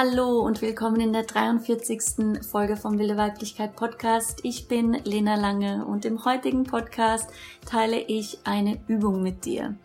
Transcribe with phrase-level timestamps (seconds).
[0.00, 2.46] Hallo und willkommen in der 43.
[2.48, 4.38] Folge vom Wilde Weiblichkeit Podcast.
[4.44, 7.28] Ich bin Lena Lange und im heutigen Podcast
[7.66, 9.76] teile ich eine Übung mit dir.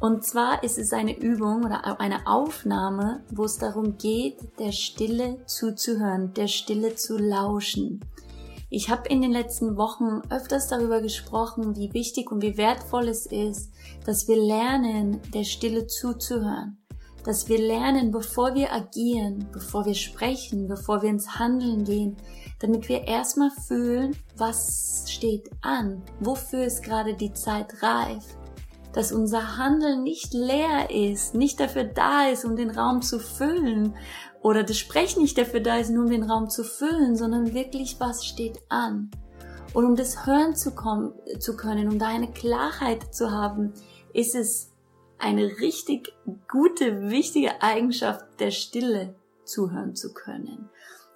[0.00, 5.38] Und zwar ist es eine Übung oder eine Aufnahme, wo es darum geht, der Stille
[5.46, 8.00] zuzuhören, der Stille zu lauschen.
[8.70, 13.26] Ich habe in den letzten Wochen öfters darüber gesprochen, wie wichtig und wie wertvoll es
[13.26, 13.70] ist,
[14.04, 16.83] dass wir lernen, der Stille zuzuhören
[17.24, 22.16] dass wir lernen, bevor wir agieren, bevor wir sprechen, bevor wir ins Handeln gehen,
[22.60, 28.24] damit wir erstmal fühlen, was steht an, wofür ist gerade die Zeit reif,
[28.92, 33.94] dass unser Handeln nicht leer ist, nicht dafür da ist, um den Raum zu füllen,
[34.44, 37.98] oder das Sprechen nicht dafür da ist, nur um den Raum zu füllen, sondern wirklich,
[37.98, 39.10] was steht an.
[39.72, 43.72] Und um das hören zu, kommen, zu können, um da eine Klarheit zu haben,
[44.12, 44.73] ist es
[45.18, 46.12] eine richtig
[46.48, 50.68] gute, wichtige Eigenschaft der Stille zuhören zu können.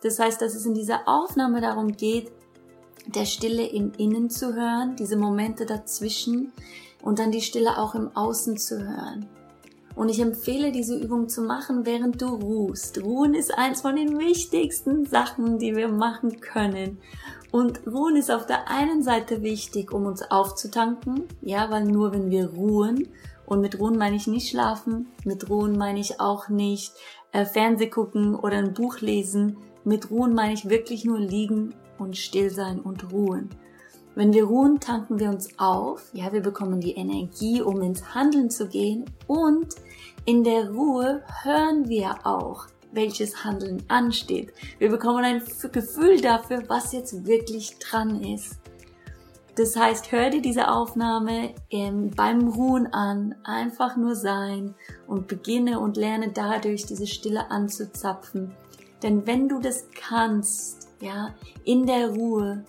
[0.02, 2.30] Das heißt, dass es in dieser Aufnahme darum geht,
[3.06, 6.52] der Stille im Innen zu hören, diese Momente dazwischen
[7.02, 9.26] und dann die Stille auch im Außen zu hören.
[9.94, 13.02] Und ich empfehle diese Übung zu machen, während du ruhst.
[13.02, 16.98] Ruhen ist eins von den wichtigsten Sachen, die wir machen können.
[17.50, 22.30] Und Ruhen ist auf der einen Seite wichtig, um uns aufzutanken, ja, weil nur wenn
[22.30, 23.08] wir ruhen
[23.48, 26.92] und mit Ruhen meine ich nicht schlafen, mit Ruhen meine ich auch nicht
[27.32, 29.56] äh, Fernseh gucken oder ein Buch lesen.
[29.84, 33.48] Mit Ruhen meine ich wirklich nur liegen und still sein und ruhen.
[34.14, 36.10] Wenn wir ruhen, tanken wir uns auf.
[36.12, 39.04] Ja, wir bekommen die Energie, um ins Handeln zu gehen.
[39.26, 39.76] Und
[40.26, 44.52] in der Ruhe hören wir auch, welches Handeln ansteht.
[44.78, 48.58] Wir bekommen ein Gefühl dafür, was jetzt wirklich dran ist.
[49.58, 54.76] Das heißt, hör dir diese Aufnahme ähm, beim Ruhen an, einfach nur sein
[55.08, 58.54] und beginne und lerne dadurch diese Stille anzuzapfen.
[59.02, 62.64] Denn wenn du das kannst, ja, in der Ruhe,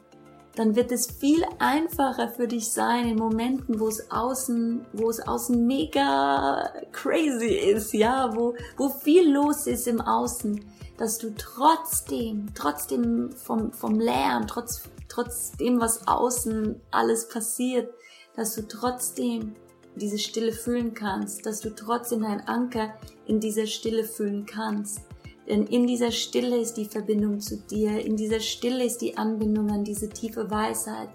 [0.56, 5.20] dann wird es viel einfacher für dich sein in Momenten, wo es außen, wo es
[5.20, 10.66] außen mega crazy ist, ja, wo, wo viel los ist im Außen,
[10.98, 17.94] dass du trotzdem, trotzdem vom, vom Lärm, trotz, trotz dem, was außen alles passiert,
[18.36, 19.56] dass du trotzdem
[19.96, 22.94] diese Stille fühlen kannst, dass du trotzdem deinen Anker
[23.25, 25.02] in dieser Stille fühlen kannst.
[25.48, 29.72] Denn in dieser Stille ist die Verbindung zu dir, in dieser Stille ist die Anbindung
[29.72, 31.09] an diese tiefe Weisheit.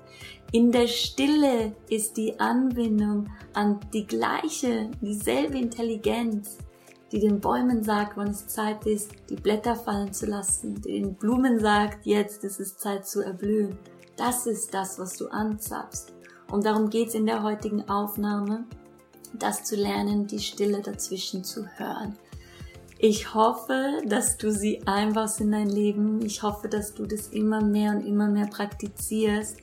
[0.51, 6.59] In der Stille ist die Anbindung an die gleiche, dieselbe Intelligenz,
[7.15, 11.15] die den Bäumen sagt, wann es Zeit ist, die Blätter fallen zu lassen, die den
[11.15, 13.79] Blumen sagt, jetzt ist es Zeit zu erblühen.
[14.17, 16.13] Das ist das, was du anzapfst.
[16.51, 18.65] Und darum geht's in der heutigen Aufnahme,
[19.33, 22.19] das zu lernen, die Stille dazwischen zu hören.
[22.99, 26.21] Ich hoffe, dass du sie einbaust in dein Leben.
[26.27, 29.59] Ich hoffe, dass du das immer mehr und immer mehr praktizierst.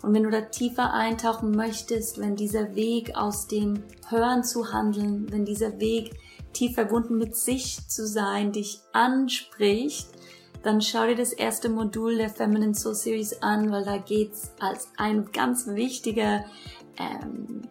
[0.00, 5.30] Und wenn du da tiefer eintauchen möchtest, wenn dieser Weg aus dem Hören zu handeln,
[5.30, 6.14] wenn dieser Weg
[6.54, 10.08] tief verbunden mit sich zu sein, dich anspricht,
[10.62, 14.88] dann schau dir das erste Modul der Feminine Soul Series an, weil da geht's als
[14.96, 16.46] ein ganz wichtiger
[16.96, 17.62] ähm,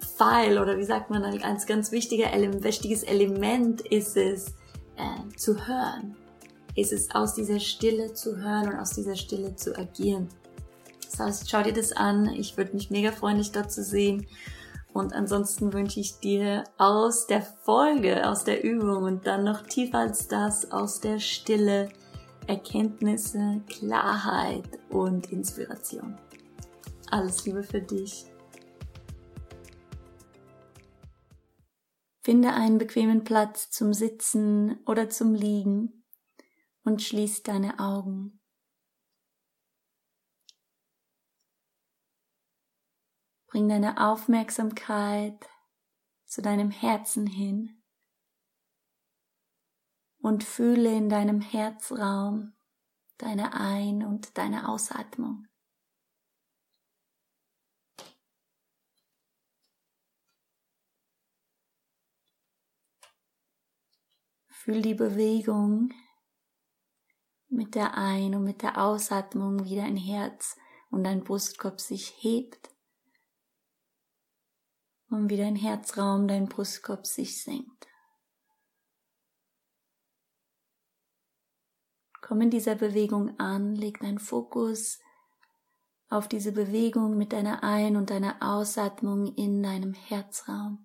[0.00, 2.26] Pfeil oder wie sagt man, ein ganz wichtiger,
[2.62, 4.54] wichtiges Element ist es,
[4.96, 6.16] äh, zu hören.
[6.74, 10.28] Ist es aus dieser Stille zu hören und aus dieser Stille zu agieren.
[11.08, 12.28] Das heißt, schau dir das an.
[12.34, 14.26] Ich würde mich mega freuen, dich dort zu sehen.
[14.94, 19.98] Und ansonsten wünsche ich dir aus der Folge, aus der Übung und dann noch tiefer
[19.98, 21.88] als das, aus der Stille
[22.46, 26.16] Erkenntnisse, Klarheit und Inspiration.
[27.10, 28.26] Alles Liebe für dich.
[32.20, 36.04] Finde einen bequemen Platz zum Sitzen oder zum Liegen
[36.84, 38.40] und schließ deine Augen.
[43.54, 45.48] Bring deine Aufmerksamkeit
[46.26, 47.80] zu deinem Herzen hin
[50.18, 52.54] und fühle in deinem Herzraum
[53.16, 55.46] deine Ein- und deine Ausatmung.
[64.48, 65.92] Fühl die Bewegung
[67.48, 70.56] mit der Ein- und mit der Ausatmung, wie dein Herz
[70.90, 72.73] und dein Brustkorb sich hebt
[75.18, 77.86] und wie dein Herzraum, dein Brustkorb sich senkt.
[82.20, 84.98] Komm in dieser Bewegung an, leg deinen Fokus
[86.08, 90.83] auf diese Bewegung mit deiner Ein- und deiner Ausatmung in deinem Herzraum.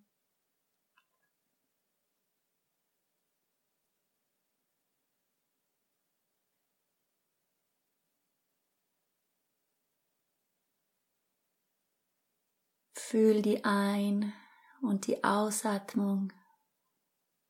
[13.09, 14.33] Fühl die Ein-
[14.83, 16.31] und die Ausatmung.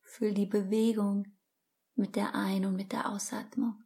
[0.00, 1.26] Fühl die Bewegung
[1.96, 3.84] mit der Ein- und mit der Ausatmung.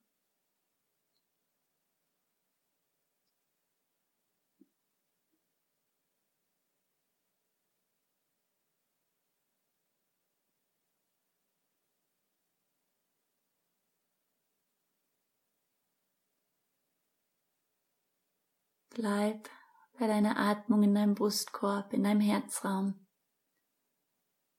[18.91, 19.50] Bleib
[19.99, 23.06] bei deiner Atmung in deinem Brustkorb, in deinem Herzraum.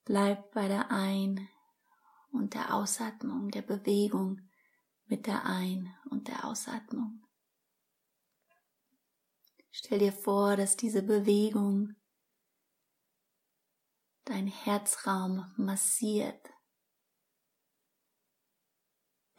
[0.05, 1.47] Bleib bei der Ein-
[2.31, 4.41] und der Ausatmung, der Bewegung
[5.05, 7.21] mit der Ein- und der Ausatmung.
[9.71, 11.95] Stell dir vor, dass diese Bewegung
[14.23, 16.49] dein Herzraum massiert,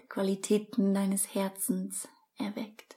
[0.00, 2.96] die Qualitäten deines Herzens erweckt.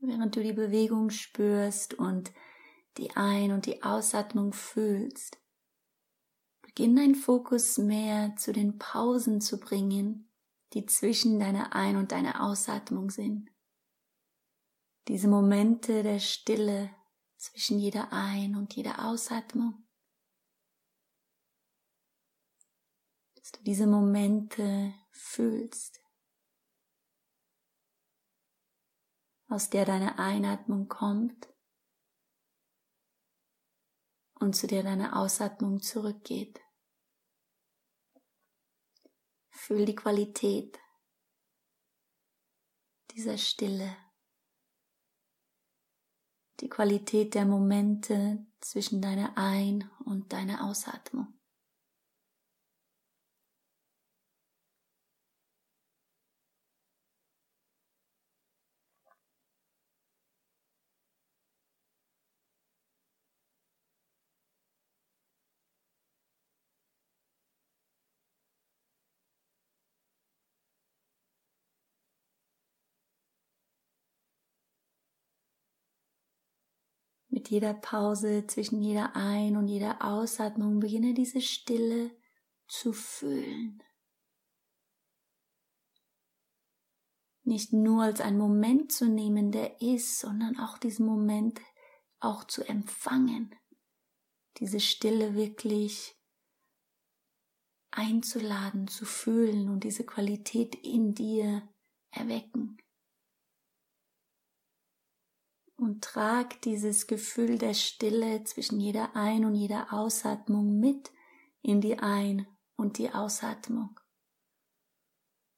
[0.00, 2.32] Während du die Bewegung spürst und
[2.96, 5.38] die Ein- und die Ausatmung fühlst.
[6.62, 10.30] Beginn dein Fokus mehr zu den Pausen zu bringen,
[10.72, 13.50] die zwischen deiner Ein- und deiner Ausatmung sind.
[15.08, 16.90] Diese Momente der Stille
[17.36, 19.86] zwischen jeder Ein- und jeder Ausatmung.
[23.34, 25.99] Dass du diese Momente fühlst.
[29.50, 31.52] Aus der deine Einatmung kommt
[34.34, 36.60] und zu der deine Ausatmung zurückgeht.
[39.50, 40.78] Fühl die Qualität
[43.10, 43.96] dieser Stille,
[46.60, 51.39] die Qualität der Momente zwischen deiner Ein- und deiner Ausatmung.
[77.50, 82.16] Jeder Pause zwischen jeder Ein- und jeder Ausatmung beginne diese Stille
[82.68, 83.82] zu fühlen.
[87.42, 91.60] Nicht nur als einen Moment zu nehmen, der ist, sondern auch diesen Moment
[92.20, 93.54] auch zu empfangen.
[94.58, 96.14] Diese Stille wirklich
[97.90, 101.68] einzuladen, zu fühlen und diese Qualität in dir
[102.12, 102.80] erwecken
[105.80, 111.10] und trag dieses Gefühl der Stille zwischen jeder Ein- und jeder Ausatmung mit
[111.62, 112.46] in die Ein-
[112.76, 113.98] und die Ausatmung.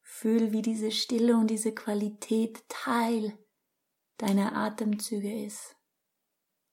[0.00, 3.36] Fühl, wie diese Stille und diese Qualität Teil
[4.18, 5.76] deiner Atemzüge ist,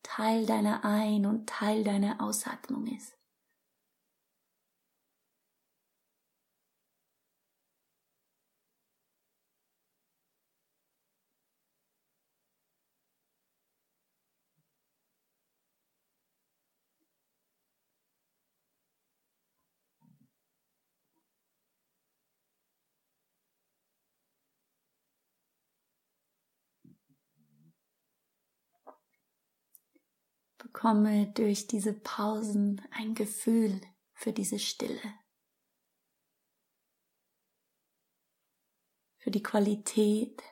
[0.03, 3.18] Teil deiner Ein- und Teil deiner Ausatmung ist.
[30.71, 33.81] Bekomme durch diese Pausen ein Gefühl
[34.13, 35.01] für diese Stille,
[39.17, 40.43] für die Qualität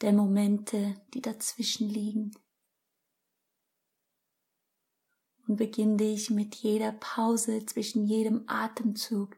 [0.00, 2.32] der Momente, die dazwischen liegen.
[5.46, 9.36] Und beginne dich mit jeder Pause zwischen jedem Atemzug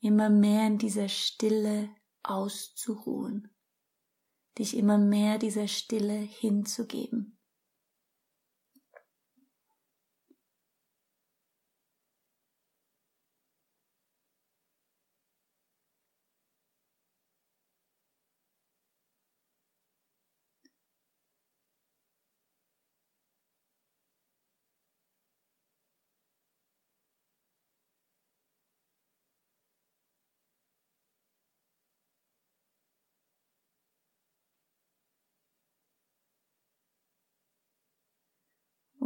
[0.00, 3.54] immer mehr in dieser Stille auszuruhen,
[4.58, 7.33] dich immer mehr dieser Stille hinzugeben.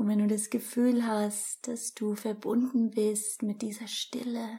[0.08, 4.58] Und wenn du das Gefühl hast, dass du verbunden bist mit dieser Stille,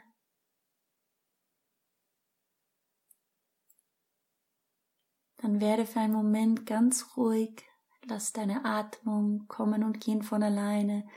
[5.38, 7.64] dann werde für einen Moment ganz ruhig,
[8.04, 11.10] lass deine Atmung kommen und gehen von alleine,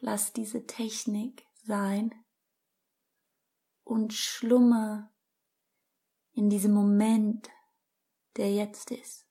[0.00, 2.12] lass diese Technik sein
[3.84, 5.14] und schlummer
[6.32, 7.48] in diesem Moment,
[8.36, 9.28] der jetzt ist.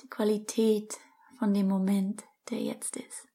[0.00, 0.98] Die Qualität
[1.40, 3.26] von dem Moment, der jetzt ist.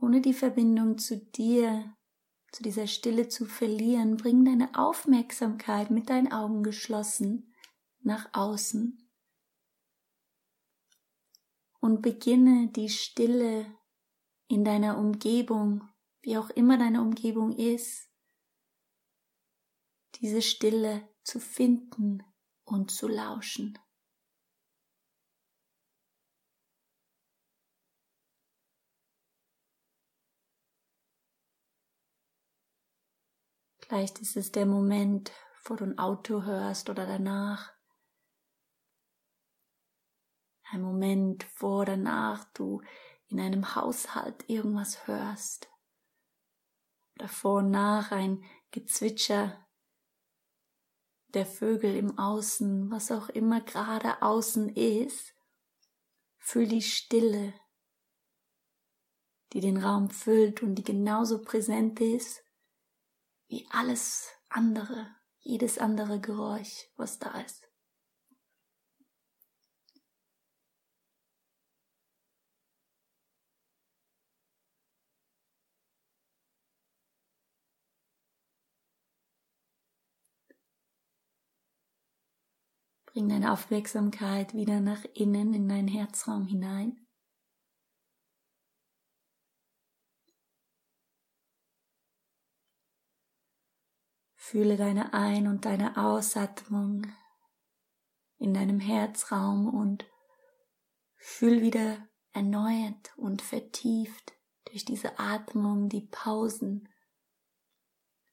[0.00, 1.96] ohne die Verbindung zu dir,
[2.52, 7.53] zu dieser Stille zu verlieren, bring deine Aufmerksamkeit mit deinen Augen geschlossen
[8.04, 9.10] nach außen
[11.80, 13.66] und beginne die Stille
[14.48, 15.88] in deiner Umgebung,
[16.22, 18.10] wie auch immer deine Umgebung ist,
[20.16, 22.22] diese Stille zu finden
[22.64, 23.78] und zu lauschen.
[33.86, 35.30] Vielleicht ist es der Moment,
[35.64, 37.73] wo du ein Auto hörst oder danach.
[40.74, 42.82] Ein Moment, wo danach du
[43.28, 45.70] in einem Haushalt irgendwas hörst.
[47.14, 49.64] Davor und nach ein Gezwitscher
[51.28, 55.36] der Vögel im Außen, was auch immer gerade außen ist.
[56.38, 57.54] Fühl die Stille,
[59.52, 62.42] die den Raum füllt und die genauso präsent ist
[63.46, 65.06] wie alles andere,
[65.38, 67.64] jedes andere Geräusch, was da ist.
[83.14, 87.06] Bring deine Aufmerksamkeit wieder nach innen in deinen Herzraum hinein.
[94.34, 97.06] Fühle deine Ein- und deine Ausatmung
[98.38, 100.04] in deinem Herzraum und
[101.14, 104.32] fühl wieder erneuert und vertieft
[104.64, 106.88] durch diese Atmung die Pausen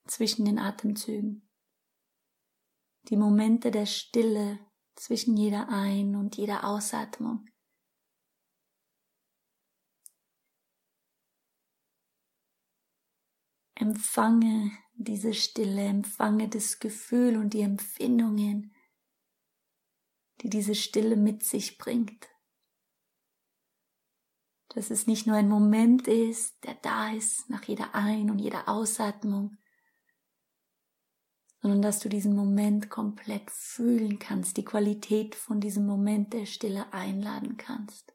[0.08, 1.48] zwischen den Atemzügen,
[3.04, 4.58] die Momente der Stille
[4.96, 7.46] zwischen jeder Ein- und jeder Ausatmung.
[13.74, 18.74] Empfange diese Stille, empfange das Gefühl und die Empfindungen,
[20.40, 22.28] die diese Stille mit sich bringt.
[24.68, 28.68] Dass es nicht nur ein Moment ist, der da ist nach jeder Ein- und jeder
[28.68, 29.58] Ausatmung,
[31.62, 36.92] sondern dass du diesen Moment komplett fühlen kannst, die Qualität von diesem Moment der Stille
[36.92, 38.12] einladen kannst.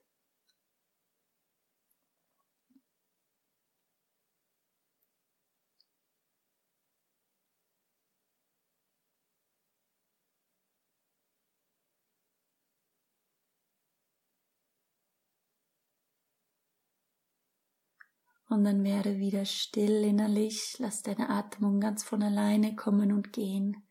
[18.50, 23.86] Und dann werde wieder still innerlich, lass deine Atmung ganz von alleine kommen und gehen.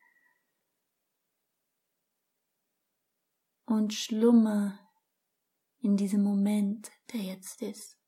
[3.67, 4.79] Und schlummer
[5.81, 7.99] in diesem Moment, der jetzt ist.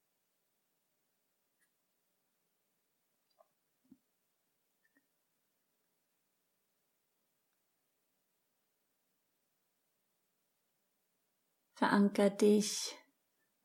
[11.74, 12.96] Veranker dich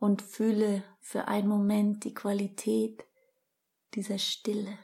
[0.03, 3.05] und fühle für einen Moment die Qualität
[3.93, 4.77] dieser Stille.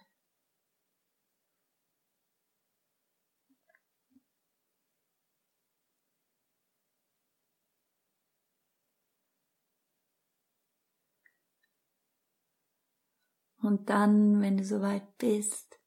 [13.61, 15.81] Und dann, wenn du soweit bist,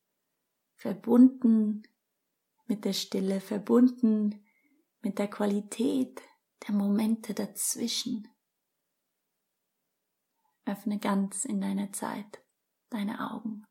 [0.74, 1.84] verbunden
[2.66, 4.44] mit der Stille, verbunden
[5.00, 6.20] mit der Qualität
[6.68, 8.28] der Momente dazwischen,
[10.64, 12.42] Öffne ganz in deiner Zeit
[12.90, 13.64] deine Augen.